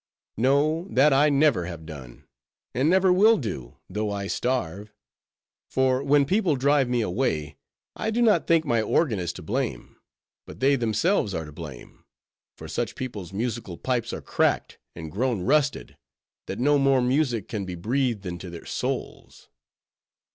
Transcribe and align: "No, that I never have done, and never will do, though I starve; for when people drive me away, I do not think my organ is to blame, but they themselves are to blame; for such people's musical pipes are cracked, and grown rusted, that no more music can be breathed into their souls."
"No, 0.37 0.87
that 0.89 1.13
I 1.13 1.29
never 1.29 1.67
have 1.67 1.85
done, 1.85 2.25
and 2.73 2.89
never 2.89 3.13
will 3.13 3.37
do, 3.37 3.77
though 3.87 4.09
I 4.09 4.25
starve; 4.25 4.91
for 5.69 6.01
when 6.03 6.25
people 6.25 6.55
drive 6.55 6.89
me 6.89 7.01
away, 7.01 7.57
I 7.95 8.09
do 8.09 8.19
not 8.23 8.47
think 8.47 8.65
my 8.65 8.81
organ 8.81 9.19
is 9.19 9.31
to 9.33 9.43
blame, 9.43 9.97
but 10.47 10.59
they 10.59 10.75
themselves 10.75 11.35
are 11.35 11.45
to 11.45 11.51
blame; 11.51 12.03
for 12.57 12.67
such 12.67 12.95
people's 12.95 13.31
musical 13.31 13.77
pipes 13.77 14.11
are 14.11 14.23
cracked, 14.23 14.79
and 14.95 15.11
grown 15.11 15.41
rusted, 15.43 15.97
that 16.47 16.57
no 16.57 16.79
more 16.79 17.03
music 17.03 17.47
can 17.47 17.63
be 17.63 17.75
breathed 17.75 18.25
into 18.25 18.49
their 18.49 18.65
souls." 18.65 19.49